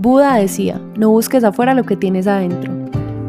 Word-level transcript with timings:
Buda 0.00 0.36
decía, 0.36 0.80
no 0.96 1.10
busques 1.10 1.42
afuera 1.42 1.74
lo 1.74 1.82
que 1.82 1.96
tienes 1.96 2.28
adentro. 2.28 2.72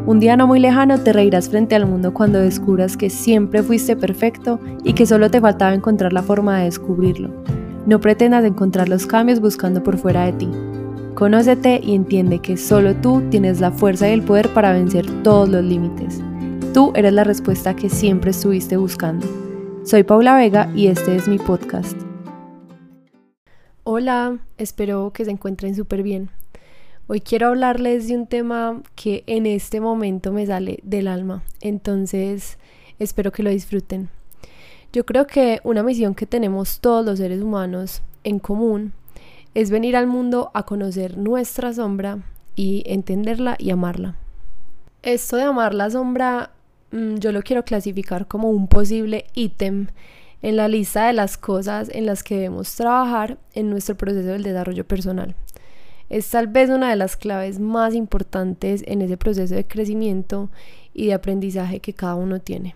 Un 0.06 0.20
día 0.20 0.36
no 0.36 0.46
muy 0.46 0.60
lejano 0.60 1.00
te 1.00 1.12
reirás 1.12 1.48
frente 1.48 1.74
al 1.74 1.84
mundo 1.84 2.14
cuando 2.14 2.38
descubras 2.38 2.96
que 2.96 3.10
siempre 3.10 3.64
fuiste 3.64 3.96
perfecto 3.96 4.60
y 4.84 4.92
que 4.92 5.04
solo 5.04 5.32
te 5.32 5.40
faltaba 5.40 5.74
encontrar 5.74 6.12
la 6.12 6.22
forma 6.22 6.58
de 6.58 6.66
descubrirlo. 6.66 7.30
No 7.86 8.00
pretendas 8.00 8.44
encontrar 8.44 8.88
los 8.88 9.04
cambios 9.04 9.40
buscando 9.40 9.82
por 9.82 9.98
fuera 9.98 10.26
de 10.26 10.32
ti. 10.34 10.48
Conócete 11.16 11.80
y 11.82 11.96
entiende 11.96 12.38
que 12.38 12.56
solo 12.56 12.94
tú 12.94 13.20
tienes 13.30 13.60
la 13.60 13.72
fuerza 13.72 14.08
y 14.08 14.12
el 14.12 14.22
poder 14.22 14.48
para 14.50 14.72
vencer 14.72 15.06
todos 15.24 15.48
los 15.48 15.64
límites. 15.64 16.20
Tú 16.72 16.92
eres 16.94 17.12
la 17.12 17.24
respuesta 17.24 17.74
que 17.74 17.88
siempre 17.88 18.30
estuviste 18.30 18.76
buscando. 18.76 19.26
Soy 19.82 20.04
Paula 20.04 20.36
Vega 20.36 20.70
y 20.76 20.86
este 20.86 21.16
es 21.16 21.26
mi 21.26 21.38
podcast. 21.38 21.98
Hola, 23.82 24.38
espero 24.56 25.10
que 25.12 25.24
se 25.24 25.32
encuentren 25.32 25.74
súper 25.74 26.04
bien. 26.04 26.30
Hoy 27.12 27.20
quiero 27.20 27.48
hablarles 27.48 28.06
de 28.06 28.16
un 28.16 28.28
tema 28.28 28.80
que 28.94 29.24
en 29.26 29.44
este 29.44 29.80
momento 29.80 30.30
me 30.30 30.46
sale 30.46 30.78
del 30.84 31.08
alma, 31.08 31.42
entonces 31.60 32.56
espero 33.00 33.32
que 33.32 33.42
lo 33.42 33.50
disfruten. 33.50 34.10
Yo 34.92 35.04
creo 35.04 35.26
que 35.26 35.58
una 35.64 35.82
misión 35.82 36.14
que 36.14 36.26
tenemos 36.26 36.78
todos 36.78 37.04
los 37.04 37.18
seres 37.18 37.42
humanos 37.42 38.00
en 38.22 38.38
común 38.38 38.92
es 39.54 39.72
venir 39.72 39.96
al 39.96 40.06
mundo 40.06 40.52
a 40.54 40.62
conocer 40.62 41.18
nuestra 41.18 41.72
sombra 41.72 42.20
y 42.54 42.84
entenderla 42.86 43.56
y 43.58 43.70
amarla. 43.70 44.14
Esto 45.02 45.36
de 45.36 45.42
amar 45.42 45.74
la 45.74 45.90
sombra 45.90 46.52
mm, 46.92 47.16
yo 47.16 47.32
lo 47.32 47.42
quiero 47.42 47.64
clasificar 47.64 48.28
como 48.28 48.50
un 48.50 48.68
posible 48.68 49.26
ítem 49.34 49.88
en 50.42 50.54
la 50.54 50.68
lista 50.68 51.08
de 51.08 51.14
las 51.14 51.36
cosas 51.36 51.90
en 51.92 52.06
las 52.06 52.22
que 52.22 52.36
debemos 52.36 52.72
trabajar 52.76 53.36
en 53.52 53.68
nuestro 53.68 53.96
proceso 53.96 54.28
del 54.28 54.44
desarrollo 54.44 54.86
personal 54.86 55.34
es 56.10 56.28
tal 56.28 56.48
vez 56.48 56.68
una 56.68 56.90
de 56.90 56.96
las 56.96 57.16
claves 57.16 57.60
más 57.60 57.94
importantes 57.94 58.82
en 58.86 59.00
ese 59.00 59.16
proceso 59.16 59.54
de 59.54 59.66
crecimiento 59.66 60.50
y 60.92 61.06
de 61.06 61.14
aprendizaje 61.14 61.80
que 61.80 61.94
cada 61.94 62.16
uno 62.16 62.40
tiene. 62.40 62.74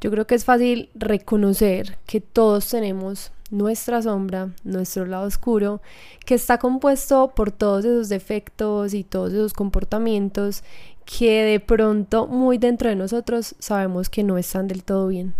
Yo 0.00 0.10
creo 0.10 0.26
que 0.26 0.34
es 0.34 0.44
fácil 0.44 0.88
reconocer 0.94 1.98
que 2.06 2.20
todos 2.20 2.68
tenemos 2.68 3.32
nuestra 3.50 4.02
sombra, 4.02 4.50
nuestro 4.62 5.06
lado 5.06 5.26
oscuro, 5.26 5.80
que 6.24 6.34
está 6.34 6.58
compuesto 6.58 7.32
por 7.34 7.50
todos 7.50 7.84
esos 7.84 8.08
defectos 8.08 8.94
y 8.94 9.02
todos 9.02 9.32
esos 9.32 9.52
comportamientos 9.52 10.62
que 11.04 11.42
de 11.42 11.60
pronto 11.60 12.26
muy 12.26 12.58
dentro 12.58 12.88
de 12.88 12.96
nosotros 12.96 13.54
sabemos 13.58 14.08
que 14.08 14.22
no 14.22 14.38
están 14.38 14.68
del 14.68 14.84
todo 14.84 15.08
bien. 15.08 15.34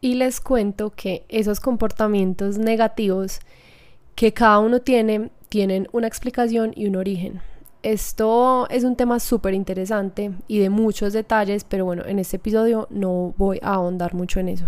Y 0.00 0.14
les 0.14 0.40
cuento 0.40 0.90
que 0.90 1.24
esos 1.28 1.60
comportamientos 1.60 2.58
negativos 2.58 3.40
que 4.14 4.32
cada 4.32 4.58
uno 4.58 4.80
tiene 4.80 5.30
tienen 5.56 5.88
una 5.92 6.06
explicación 6.06 6.74
y 6.76 6.86
un 6.86 6.96
origen. 6.96 7.40
Esto 7.82 8.68
es 8.68 8.84
un 8.84 8.94
tema 8.94 9.18
súper 9.20 9.54
interesante 9.54 10.32
y 10.48 10.58
de 10.58 10.68
muchos 10.68 11.14
detalles, 11.14 11.64
pero 11.64 11.86
bueno, 11.86 12.04
en 12.04 12.18
este 12.18 12.36
episodio 12.36 12.86
no 12.90 13.32
voy 13.38 13.58
a 13.62 13.72
ahondar 13.72 14.12
mucho 14.12 14.38
en 14.38 14.50
eso. 14.50 14.66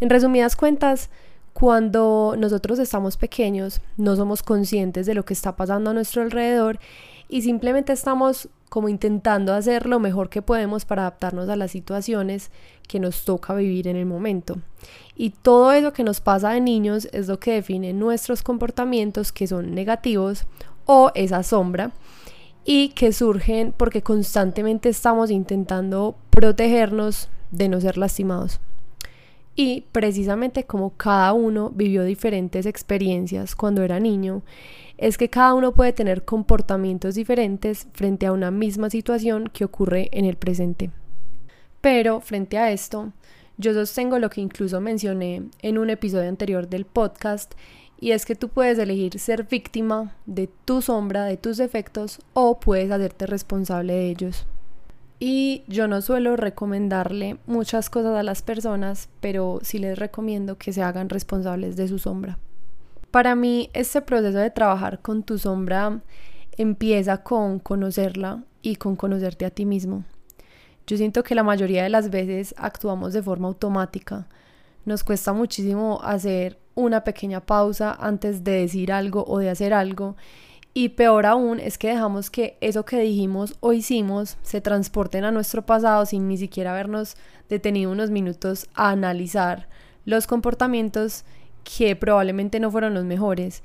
En 0.00 0.08
resumidas 0.08 0.56
cuentas, 0.56 1.10
cuando 1.52 2.34
nosotros 2.38 2.78
estamos 2.78 3.18
pequeños, 3.18 3.82
no 3.98 4.16
somos 4.16 4.42
conscientes 4.42 5.04
de 5.04 5.12
lo 5.12 5.26
que 5.26 5.34
está 5.34 5.54
pasando 5.54 5.90
a 5.90 5.92
nuestro 5.92 6.22
alrededor 6.22 6.78
y 7.28 7.42
simplemente 7.42 7.92
estamos 7.92 8.48
como 8.68 8.88
intentando 8.88 9.54
hacer 9.54 9.86
lo 9.86 10.00
mejor 10.00 10.28
que 10.28 10.42
podemos 10.42 10.84
para 10.84 11.02
adaptarnos 11.02 11.48
a 11.48 11.56
las 11.56 11.70
situaciones 11.70 12.50
que 12.88 13.00
nos 13.00 13.24
toca 13.24 13.54
vivir 13.54 13.88
en 13.88 13.96
el 13.96 14.06
momento. 14.06 14.58
Y 15.14 15.30
todo 15.30 15.72
eso 15.72 15.92
que 15.92 16.04
nos 16.04 16.20
pasa 16.20 16.50
de 16.50 16.60
niños 16.60 17.08
es 17.12 17.28
lo 17.28 17.38
que 17.38 17.52
define 17.52 17.92
nuestros 17.92 18.42
comportamientos 18.42 19.32
que 19.32 19.46
son 19.46 19.74
negativos 19.74 20.46
o 20.84 21.10
esa 21.14 21.42
sombra 21.42 21.92
y 22.64 22.90
que 22.90 23.12
surgen 23.12 23.72
porque 23.76 24.02
constantemente 24.02 24.88
estamos 24.88 25.30
intentando 25.30 26.16
protegernos 26.30 27.28
de 27.50 27.68
no 27.68 27.80
ser 27.80 27.96
lastimados. 27.96 28.60
Y 29.58 29.84
precisamente 29.90 30.64
como 30.64 30.90
cada 30.90 31.32
uno 31.32 31.70
vivió 31.74 32.04
diferentes 32.04 32.66
experiencias 32.66 33.56
cuando 33.56 33.82
era 33.82 33.98
niño, 33.98 34.42
es 34.98 35.16
que 35.16 35.30
cada 35.30 35.54
uno 35.54 35.72
puede 35.72 35.94
tener 35.94 36.26
comportamientos 36.26 37.14
diferentes 37.14 37.88
frente 37.94 38.26
a 38.26 38.32
una 38.32 38.50
misma 38.50 38.90
situación 38.90 39.48
que 39.50 39.64
ocurre 39.64 40.10
en 40.12 40.26
el 40.26 40.36
presente. 40.36 40.90
Pero 41.80 42.20
frente 42.20 42.58
a 42.58 42.70
esto, 42.70 43.12
yo 43.56 43.72
sostengo 43.72 44.18
lo 44.18 44.28
que 44.28 44.42
incluso 44.42 44.80
mencioné 44.82 45.44
en 45.62 45.78
un 45.78 45.88
episodio 45.88 46.28
anterior 46.28 46.68
del 46.68 46.84
podcast, 46.84 47.54
y 47.98 48.10
es 48.10 48.26
que 48.26 48.34
tú 48.34 48.50
puedes 48.50 48.78
elegir 48.78 49.18
ser 49.18 49.44
víctima 49.44 50.14
de 50.26 50.50
tu 50.66 50.82
sombra, 50.82 51.24
de 51.24 51.38
tus 51.38 51.56
defectos, 51.56 52.20
o 52.34 52.60
puedes 52.60 52.90
hacerte 52.90 53.24
responsable 53.24 53.94
de 53.94 54.10
ellos. 54.10 54.46
Y 55.18 55.64
yo 55.66 55.88
no 55.88 56.02
suelo 56.02 56.36
recomendarle 56.36 57.38
muchas 57.46 57.88
cosas 57.88 58.16
a 58.16 58.22
las 58.22 58.42
personas, 58.42 59.08
pero 59.20 59.60
sí 59.62 59.78
les 59.78 59.98
recomiendo 59.98 60.58
que 60.58 60.72
se 60.72 60.82
hagan 60.82 61.08
responsables 61.08 61.76
de 61.76 61.88
su 61.88 61.98
sombra. 61.98 62.38
Para 63.10 63.34
mí, 63.34 63.70
este 63.72 64.02
proceso 64.02 64.38
de 64.38 64.50
trabajar 64.50 65.00
con 65.00 65.22
tu 65.22 65.38
sombra 65.38 66.00
empieza 66.58 67.22
con 67.22 67.58
conocerla 67.58 68.42
y 68.60 68.76
con 68.76 68.96
conocerte 68.96 69.46
a 69.46 69.50
ti 69.50 69.64
mismo. 69.64 70.04
Yo 70.86 70.96
siento 70.96 71.24
que 71.24 71.34
la 71.34 71.42
mayoría 71.42 71.82
de 71.82 71.88
las 71.88 72.10
veces 72.10 72.54
actuamos 72.58 73.12
de 73.12 73.22
forma 73.22 73.48
automática. 73.48 74.26
Nos 74.84 75.02
cuesta 75.02 75.32
muchísimo 75.32 76.00
hacer 76.02 76.58
una 76.74 77.04
pequeña 77.04 77.40
pausa 77.40 77.96
antes 77.98 78.44
de 78.44 78.52
decir 78.52 78.92
algo 78.92 79.24
o 79.26 79.38
de 79.38 79.50
hacer 79.50 79.72
algo. 79.72 80.16
Y 80.78 80.90
peor 80.90 81.24
aún 81.24 81.58
es 81.58 81.78
que 81.78 81.88
dejamos 81.88 82.28
que 82.28 82.58
eso 82.60 82.84
que 82.84 83.00
dijimos 83.00 83.56
o 83.60 83.72
hicimos 83.72 84.36
se 84.42 84.60
transporten 84.60 85.24
a 85.24 85.30
nuestro 85.30 85.64
pasado 85.64 86.04
sin 86.04 86.28
ni 86.28 86.36
siquiera 86.36 86.72
habernos 86.72 87.16
detenido 87.48 87.90
unos 87.90 88.10
minutos 88.10 88.68
a 88.74 88.90
analizar 88.90 89.70
los 90.04 90.26
comportamientos 90.26 91.24
que 91.64 91.96
probablemente 91.96 92.60
no 92.60 92.70
fueron 92.70 92.92
los 92.92 93.06
mejores 93.06 93.62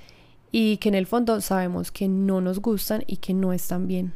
y 0.54 0.78
que 0.78 0.88
en 0.88 0.96
el 0.96 1.06
fondo 1.06 1.42
sabemos 1.42 1.92
que 1.92 2.08
no 2.08 2.40
nos 2.40 2.62
gustan 2.62 3.04
y 3.08 3.18
que 3.18 3.34
no 3.34 3.52
están 3.52 3.90
bien. 3.90 4.14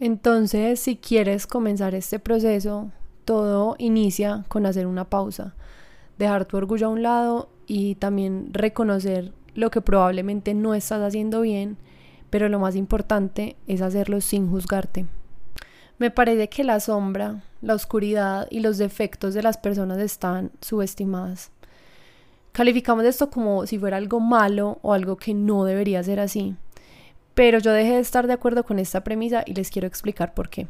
Entonces, 0.00 0.80
si 0.80 0.96
quieres 0.96 1.46
comenzar 1.46 1.94
este 1.94 2.18
proceso, 2.18 2.92
todo 3.26 3.76
inicia 3.76 4.46
con 4.48 4.64
hacer 4.64 4.86
una 4.86 5.04
pausa, 5.04 5.54
dejar 6.16 6.46
tu 6.46 6.56
orgullo 6.56 6.86
a 6.86 6.90
un 6.92 7.02
lado 7.02 7.50
y 7.66 7.96
también 7.96 8.54
reconocer 8.54 9.34
lo 9.54 9.70
que 9.70 9.82
probablemente 9.82 10.54
no 10.54 10.72
estás 10.72 11.02
haciendo 11.02 11.42
bien, 11.42 11.76
pero 12.32 12.48
lo 12.48 12.58
más 12.58 12.76
importante 12.76 13.56
es 13.66 13.82
hacerlo 13.82 14.22
sin 14.22 14.50
juzgarte. 14.50 15.04
Me 15.98 16.10
parece 16.10 16.48
que 16.48 16.64
la 16.64 16.80
sombra, 16.80 17.42
la 17.60 17.74
oscuridad 17.74 18.48
y 18.50 18.60
los 18.60 18.78
defectos 18.78 19.34
de 19.34 19.42
las 19.42 19.58
personas 19.58 19.98
están 19.98 20.50
subestimadas. 20.62 21.50
Calificamos 22.52 23.04
esto 23.04 23.28
como 23.28 23.66
si 23.66 23.78
fuera 23.78 23.98
algo 23.98 24.18
malo 24.18 24.78
o 24.80 24.94
algo 24.94 25.18
que 25.18 25.34
no 25.34 25.66
debería 25.66 26.02
ser 26.02 26.20
así. 26.20 26.56
Pero 27.34 27.58
yo 27.58 27.70
dejé 27.70 27.92
de 27.92 28.00
estar 28.00 28.26
de 28.26 28.32
acuerdo 28.32 28.64
con 28.64 28.78
esta 28.78 29.04
premisa 29.04 29.42
y 29.44 29.52
les 29.52 29.70
quiero 29.70 29.86
explicar 29.86 30.32
por 30.32 30.48
qué. 30.48 30.68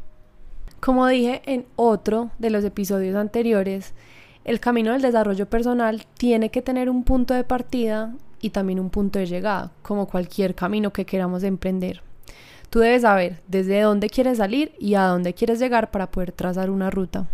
Como 0.81 1.07
dije 1.07 1.43
en 1.47 1.65
otro 1.77 2.33
de 2.41 2.51
los 2.51 2.65
episodios 2.65 3.15
anteriores, 3.15 3.95
el 4.43 4.59
camino 4.59 4.91
del 4.91 5.03
desarrollo 5.03 5.49
personal 5.49 6.07
tiene 6.19 6.51
que 6.51 6.61
tener 6.61 6.91
un 6.91 7.05
punto 7.05 7.35
de 7.35 7.45
partida 7.45 8.17
y 8.43 8.51
también 8.51 8.79
un 8.79 8.91
punto 8.91 9.19
de 9.19 9.25
llegada, 9.25 9.73
como 9.81 10.07
cualquier 10.07 10.55
camino 10.55 10.93
que 10.93 11.07
queramos 11.07 11.43
emprender. 11.43 12.03
Tú 12.69 12.81
debes 12.81 13.03
saber 13.03 13.41
desde 13.49 13.81
dónde 13.81 14.11
quieres 14.11 14.37
salir 14.37 14.73
y 14.79 14.95
a 14.95 15.05
dónde 15.05 15.33
quieres 15.33 15.59
llegar 15.59 15.91
para 15.91 16.11
poder 16.11 16.33
trazar 16.33 16.69
una 16.69 16.91
ruta. 16.91 17.29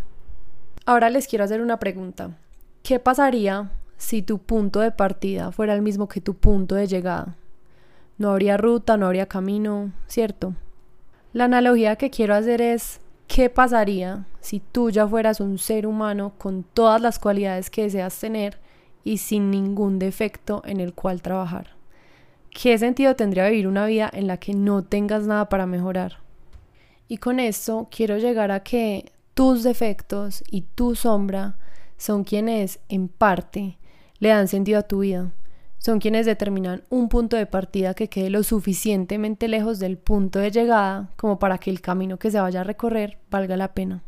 Ahora 0.86 1.10
les 1.10 1.26
quiero 1.26 1.44
hacer 1.44 1.60
una 1.60 1.78
pregunta. 1.78 2.36
¿Qué 2.82 3.00
pasaría 3.00 3.70
si 3.98 4.22
tu 4.22 4.38
punto 4.38 4.80
de 4.80 4.92
partida 4.92 5.52
fuera 5.52 5.74
el 5.74 5.82
mismo 5.82 6.08
que 6.08 6.20
tu 6.20 6.34
punto 6.34 6.76
de 6.76 6.86
llegada. 6.86 7.34
No 8.16 8.30
habría 8.30 8.56
ruta, 8.56 8.96
no 8.96 9.06
habría 9.06 9.26
camino, 9.26 9.92
¿cierto? 10.06 10.54
La 11.32 11.44
analogía 11.44 11.96
que 11.96 12.10
quiero 12.10 12.34
hacer 12.34 12.62
es, 12.62 13.00
¿qué 13.26 13.50
pasaría 13.50 14.24
si 14.40 14.60
tú 14.60 14.90
ya 14.90 15.06
fueras 15.06 15.40
un 15.40 15.58
ser 15.58 15.86
humano 15.86 16.32
con 16.38 16.62
todas 16.62 17.02
las 17.02 17.18
cualidades 17.18 17.70
que 17.70 17.82
deseas 17.82 18.18
tener 18.18 18.58
y 19.04 19.18
sin 19.18 19.50
ningún 19.50 19.98
defecto 19.98 20.62
en 20.64 20.80
el 20.80 20.94
cual 20.94 21.22
trabajar? 21.22 21.76
¿Qué 22.50 22.76
sentido 22.78 23.14
tendría 23.14 23.48
vivir 23.48 23.68
una 23.68 23.86
vida 23.86 24.10
en 24.12 24.26
la 24.26 24.38
que 24.38 24.54
no 24.54 24.82
tengas 24.82 25.26
nada 25.26 25.48
para 25.48 25.66
mejorar? 25.66 26.18
Y 27.08 27.18
con 27.18 27.40
esto 27.40 27.88
quiero 27.90 28.18
llegar 28.18 28.50
a 28.50 28.62
que 28.62 29.12
tus 29.34 29.62
defectos 29.62 30.42
y 30.50 30.62
tu 30.62 30.94
sombra 30.94 31.56
son 31.96 32.24
quienes, 32.24 32.80
en 32.88 33.08
parte, 33.08 33.78
le 34.18 34.30
dan 34.30 34.48
sentido 34.48 34.80
a 34.80 34.82
tu 34.82 35.00
vida. 35.00 35.32
Son 35.78 36.00
quienes 36.00 36.26
determinan 36.26 36.82
un 36.90 37.08
punto 37.08 37.36
de 37.36 37.46
partida 37.46 37.94
que 37.94 38.08
quede 38.08 38.30
lo 38.30 38.42
suficientemente 38.42 39.46
lejos 39.46 39.78
del 39.78 39.96
punto 39.96 40.40
de 40.40 40.50
llegada 40.50 41.10
como 41.16 41.38
para 41.38 41.58
que 41.58 41.70
el 41.70 41.80
camino 41.80 42.18
que 42.18 42.30
se 42.30 42.40
vaya 42.40 42.62
a 42.62 42.64
recorrer 42.64 43.18
valga 43.30 43.56
la 43.56 43.74
pena. 43.74 44.02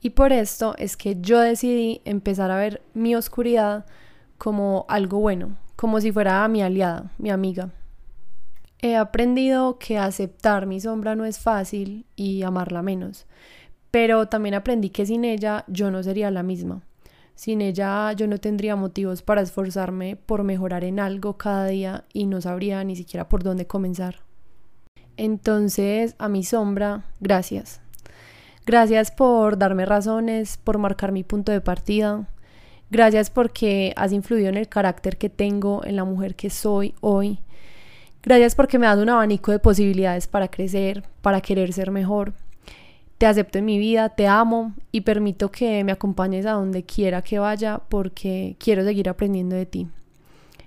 Y 0.00 0.10
por 0.10 0.32
esto 0.32 0.74
es 0.78 0.96
que 0.96 1.20
yo 1.20 1.40
decidí 1.40 2.00
empezar 2.04 2.50
a 2.50 2.56
ver 2.56 2.82
mi 2.94 3.14
oscuridad 3.14 3.86
como 4.44 4.84
algo 4.88 5.20
bueno, 5.20 5.56
como 5.74 6.02
si 6.02 6.12
fuera 6.12 6.46
mi 6.48 6.60
aliada, 6.60 7.10
mi 7.16 7.30
amiga. 7.30 7.70
He 8.78 8.94
aprendido 8.94 9.78
que 9.78 9.96
aceptar 9.96 10.66
mi 10.66 10.82
sombra 10.82 11.16
no 11.16 11.24
es 11.24 11.38
fácil 11.38 12.04
y 12.14 12.42
amarla 12.42 12.82
menos, 12.82 13.24
pero 13.90 14.28
también 14.28 14.54
aprendí 14.54 14.90
que 14.90 15.06
sin 15.06 15.24
ella 15.24 15.64
yo 15.66 15.90
no 15.90 16.02
sería 16.02 16.30
la 16.30 16.42
misma. 16.42 16.82
Sin 17.34 17.62
ella 17.62 18.12
yo 18.12 18.26
no 18.26 18.36
tendría 18.36 18.76
motivos 18.76 19.22
para 19.22 19.40
esforzarme 19.40 20.16
por 20.16 20.44
mejorar 20.44 20.84
en 20.84 21.00
algo 21.00 21.38
cada 21.38 21.68
día 21.68 22.04
y 22.12 22.26
no 22.26 22.42
sabría 22.42 22.84
ni 22.84 22.96
siquiera 22.96 23.30
por 23.30 23.44
dónde 23.44 23.66
comenzar. 23.66 24.16
Entonces, 25.16 26.16
a 26.18 26.28
mi 26.28 26.44
sombra, 26.44 27.06
gracias. 27.18 27.80
Gracias 28.66 29.10
por 29.10 29.56
darme 29.56 29.86
razones, 29.86 30.58
por 30.58 30.76
marcar 30.76 31.12
mi 31.12 31.24
punto 31.24 31.50
de 31.50 31.62
partida. 31.62 32.28
Gracias 32.90 33.30
porque 33.30 33.92
has 33.96 34.12
influido 34.12 34.48
en 34.48 34.56
el 34.56 34.68
carácter 34.68 35.16
que 35.16 35.28
tengo, 35.28 35.84
en 35.84 35.96
la 35.96 36.04
mujer 36.04 36.34
que 36.34 36.50
soy 36.50 36.94
hoy. 37.00 37.40
Gracias 38.22 38.54
porque 38.54 38.78
me 38.78 38.86
das 38.86 38.98
un 38.98 39.10
abanico 39.10 39.52
de 39.52 39.58
posibilidades 39.58 40.26
para 40.26 40.48
crecer, 40.48 41.04
para 41.20 41.40
querer 41.40 41.72
ser 41.72 41.90
mejor. 41.90 42.32
Te 43.18 43.26
acepto 43.26 43.58
en 43.58 43.64
mi 43.64 43.78
vida, 43.78 44.08
te 44.08 44.26
amo 44.26 44.74
y 44.92 45.02
permito 45.02 45.50
que 45.50 45.84
me 45.84 45.92
acompañes 45.92 46.46
a 46.46 46.52
donde 46.52 46.84
quiera 46.84 47.22
que 47.22 47.38
vaya 47.38 47.80
porque 47.88 48.56
quiero 48.58 48.84
seguir 48.84 49.08
aprendiendo 49.08 49.56
de 49.56 49.66
ti. 49.66 49.88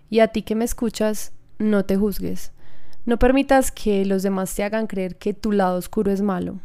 Y 0.09 0.19
a 0.19 0.29
ti 0.29 0.43
que 0.43 0.55
me 0.55 0.65
escuchas, 0.65 1.33
no 1.59 1.85
te 1.85 1.97
juzgues. 1.97 2.51
No 3.05 3.17
permitas 3.17 3.71
que 3.71 4.05
los 4.05 4.23
demás 4.23 4.53
te 4.53 4.63
hagan 4.63 4.87
creer 4.87 5.17
que 5.17 5.33
tu 5.33 5.51
lado 5.51 5.77
oscuro 5.77 6.11
es 6.11 6.21
malo. 6.21 6.59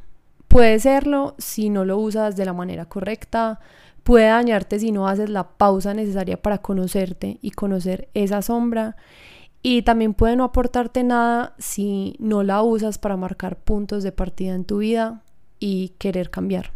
Puede 0.49 0.79
serlo 0.79 1.35
si 1.39 1.71
no 1.71 1.85
lo 1.85 1.99
usas 1.99 2.37
de 2.37 2.45
la 2.45 2.53
manera 2.53 2.85
correcta, 2.85 3.61
puede 4.03 4.27
dañarte 4.27 4.79
si 4.79 4.93
no 4.93 5.09
haces 5.09 5.31
la 5.31 5.49
pausa 5.49 5.95
necesaria 5.95 6.41
para 6.41 6.59
conocerte 6.59 7.39
y 7.43 7.53
conocer 7.53 8.09
esa 8.15 8.43
sombra. 8.43 8.97
Y 9.63 9.83
también 9.83 10.15
puede 10.15 10.35
no 10.35 10.45
aportarte 10.45 11.05
nada 11.05 11.55
si 11.59 12.17
no 12.19 12.43
la 12.43 12.63
usas 12.63 12.99
para 12.99 13.17
marcar 13.17 13.57
puntos 13.57 14.03
de 14.03 14.11
partida 14.11 14.55
en 14.55 14.65
tu 14.65 14.79
vida 14.79 15.23
y 15.61 15.91
querer 15.99 16.31
cambiar. 16.31 16.73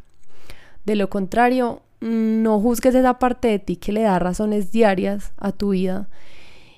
De 0.84 0.94
lo 0.94 1.10
contrario, 1.10 1.82
no 2.00 2.60
juzgues 2.60 2.94
esa 2.94 3.18
parte 3.18 3.48
de 3.48 3.58
ti 3.58 3.76
que 3.76 3.92
le 3.92 4.02
da 4.02 4.18
razones 4.18 4.70
diarias 4.70 5.32
a 5.36 5.50
tu 5.50 5.70
vida 5.70 6.08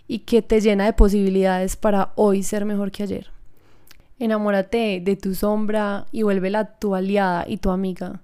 y 0.07 0.21
que 0.21 0.41
te 0.41 0.63
llena 0.63 0.87
de 0.87 0.95
posibilidades 0.95 1.77
para 1.77 2.13
hoy 2.15 2.43
ser 2.43 2.65
mejor 2.65 2.91
que 2.91 3.03
ayer. 3.03 3.31
Enamórate 4.19 5.01
de 5.05 5.17
tu 5.17 5.35
sombra 5.35 6.07
y 6.11 6.23
vuélvela 6.23 6.79
tu 6.79 6.95
aliada 6.95 7.45
y 7.47 7.59
tu 7.59 7.71
amiga. 7.71 8.21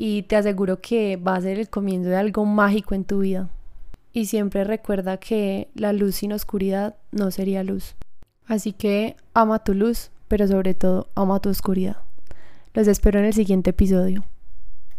Y 0.00 0.22
te 0.22 0.36
aseguro 0.36 0.80
que 0.80 1.16
va 1.16 1.34
a 1.34 1.40
ser 1.40 1.58
el 1.58 1.70
comienzo 1.70 2.08
de 2.08 2.14
algo 2.14 2.44
mágico 2.44 2.94
en 2.94 3.02
tu 3.02 3.18
vida. 3.18 3.48
Y 4.12 4.26
siempre 4.26 4.62
recuerda 4.62 5.16
que 5.16 5.66
la 5.74 5.92
luz 5.92 6.14
sin 6.14 6.32
oscuridad 6.32 6.94
no 7.10 7.32
sería 7.32 7.64
luz. 7.64 7.96
Así 8.46 8.72
que 8.72 9.16
ama 9.34 9.64
tu 9.64 9.74
luz, 9.74 10.12
pero 10.28 10.46
sobre 10.46 10.74
todo 10.74 11.08
ama 11.16 11.40
tu 11.40 11.48
oscuridad. 11.48 11.96
Los 12.74 12.86
espero 12.86 13.18
en 13.18 13.24
el 13.24 13.34
siguiente 13.34 13.70
episodio. 13.70 14.22